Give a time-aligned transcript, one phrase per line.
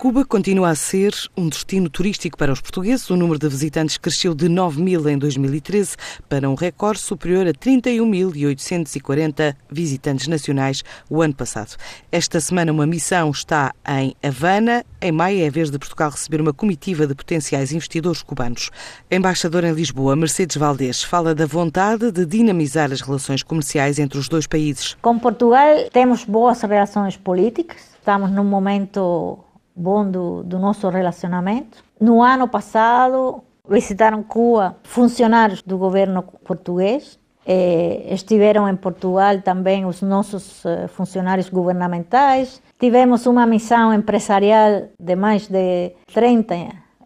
[0.00, 3.10] Cuba continua a ser um destino turístico para os portugueses.
[3.10, 5.94] O número de visitantes cresceu de 9 mil em 2013
[6.26, 11.76] para um recorde superior a 31.840 visitantes nacionais o ano passado.
[12.10, 14.86] Esta semana, uma missão está em Havana.
[15.02, 18.70] Em maio, é a vez de Portugal receber uma comitiva de potenciais investidores cubanos.
[19.10, 24.30] Embaixadora em Lisboa, Mercedes Valdez, fala da vontade de dinamizar as relações comerciais entre os
[24.30, 24.96] dois países.
[25.02, 27.90] Com Portugal, temos boas relações políticas.
[28.00, 29.44] Estamos num momento
[29.80, 31.82] bom do, do nosso relacionamento.
[31.98, 37.18] No ano passado, visitaram Cuba funcionários do governo português.
[37.46, 42.62] Eh, estiveram em Portugal também os nossos eh, funcionários governamentais.
[42.78, 46.54] Tivemos uma missão empresarial de mais de 30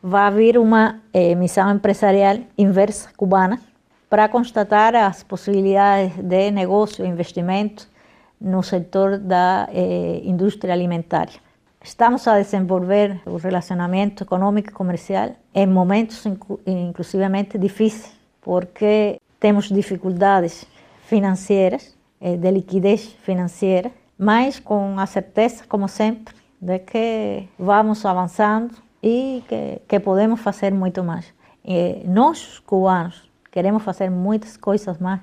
[0.00, 3.60] vai haver uma eh, missão empresarial inversa cubana
[4.08, 7.88] para constatar as possibilidades de negócio e investimento
[8.40, 11.28] no setor da eh, indústria alimentar.
[11.82, 16.24] Estamos a desenvolver o relacionamento econômico e comercial em momentos
[16.64, 20.64] inclusivamente difíceis, porque temos dificuldades
[21.02, 26.32] financeiras, eh, de liquidez financeira, mas com a certeza, como sempre,
[26.66, 31.32] de que vamos avançando e que, que podemos fazer muito mais.
[31.64, 35.20] E nós, cubanos, queremos fazer muitas coisas mais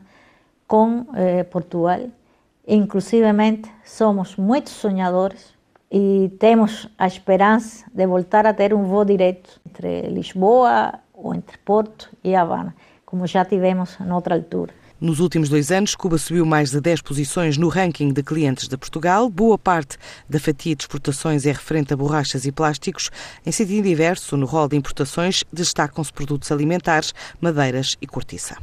[0.66, 2.00] com eh, Portugal.
[2.66, 5.54] Inclusivamente, somos muito sonhadores
[5.92, 11.58] e temos a esperança de voltar a ter um voo direto entre Lisboa ou entre
[11.58, 12.74] Porto e Havana,
[13.06, 14.74] como já tivemos noutra altura.
[15.04, 18.78] Nos últimos dois anos, Cuba subiu mais de 10 posições no ranking de clientes de
[18.78, 19.30] Portugal.
[19.30, 19.98] Boa parte
[20.30, 23.12] da fatia de exportações é referente a borrachas e plásticos.
[23.46, 28.56] Em sentido diverso, no rol de importações, destacam-se produtos alimentares, madeiras e cortiça.